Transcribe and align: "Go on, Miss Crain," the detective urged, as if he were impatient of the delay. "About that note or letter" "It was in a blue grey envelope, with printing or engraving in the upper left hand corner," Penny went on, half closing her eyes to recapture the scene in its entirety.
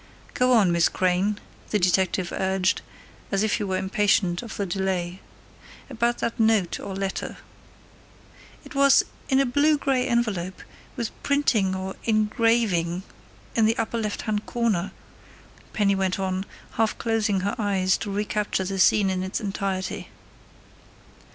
"Go 0.33 0.53
on, 0.53 0.71
Miss 0.71 0.89
Crain," 0.89 1.39
the 1.69 1.77
detective 1.77 2.33
urged, 2.35 2.81
as 3.31 3.43
if 3.43 3.57
he 3.57 3.63
were 3.65 3.77
impatient 3.77 4.41
of 4.41 4.57
the 4.57 4.65
delay. 4.65 5.19
"About 5.91 6.17
that 6.17 6.39
note 6.39 6.79
or 6.79 6.95
letter" 6.95 7.37
"It 8.65 8.73
was 8.73 9.05
in 9.29 9.39
a 9.39 9.45
blue 9.45 9.77
grey 9.77 10.07
envelope, 10.07 10.63
with 10.95 11.11
printing 11.21 11.75
or 11.75 11.93
engraving 12.05 13.03
in 13.55 13.67
the 13.67 13.77
upper 13.77 13.99
left 13.99 14.23
hand 14.23 14.47
corner," 14.47 14.91
Penny 15.71 15.93
went 15.93 16.17
on, 16.17 16.47
half 16.71 16.97
closing 16.97 17.41
her 17.41 17.53
eyes 17.59 17.95
to 17.99 18.09
recapture 18.09 18.63
the 18.63 18.79
scene 18.79 19.11
in 19.11 19.21
its 19.21 19.39
entirety. 19.39 20.07